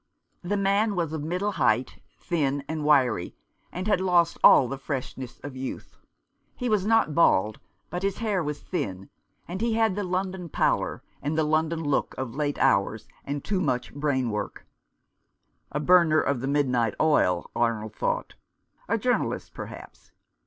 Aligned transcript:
The 0.41 0.57
man 0.57 0.95
was 0.95 1.13
of 1.13 1.21
middle 1.23 1.51
height, 1.51 1.99
thin 2.19 2.63
and 2.67 2.83
wiry, 2.83 3.35
and 3.71 3.85
had 3.87 4.01
lost 4.01 4.39
all 4.43 4.67
the 4.67 4.79
freshness 4.79 5.39
of 5.43 5.55
youth. 5.55 5.95
He 6.55 6.69
was 6.69 6.87
not 6.87 7.13
bald, 7.13 7.59
but 7.91 8.01
his 8.01 8.17
hair 8.17 8.43
was 8.43 8.59
thin, 8.61 9.11
and 9.47 9.61
he 9.61 9.75
had 9.75 9.95
the 9.95 10.03
London 10.03 10.49
pallor, 10.49 11.03
and 11.21 11.37
the 11.37 11.43
London 11.43 11.83
look 11.83 12.15
of 12.17 12.33
late 12.33 12.57
hours 12.57 13.07
Nineteenth 13.27 13.43
century 13.43 13.43
Crusaders. 13.43 13.43
and 13.43 13.45
too 13.45 13.61
much 13.61 13.93
brain 13.93 14.31
work. 14.31 14.65
A 15.71 15.79
burner 15.79 16.19
of 16.19 16.39
the 16.41 16.47
mid 16.47 16.67
night 16.67 16.95
oil, 16.99 17.51
Arnold 17.55 17.93
"thought— 17.95 18.33
a 18.89 18.97
journalist, 18.97 19.53
perhaps. 19.53 20.11